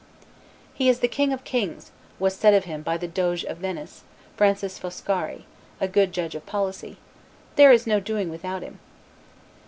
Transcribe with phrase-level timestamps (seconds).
[0.73, 4.03] "He is the king of kings," was said of him by the Doge of Venice,
[4.35, 5.45] Francis Foscari,
[5.79, 6.97] a good judge of policy;
[7.55, 8.79] "there is no doing without him."